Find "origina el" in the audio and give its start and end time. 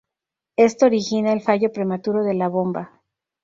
0.87-1.41